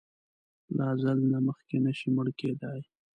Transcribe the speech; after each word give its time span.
له 0.75 0.83
اځل 0.93 1.17
نه 1.31 1.39
مخکې 1.47 1.77
نه 1.85 1.91
شې 1.97 2.07
مړ 2.15 2.27
کیدای! 2.39 2.79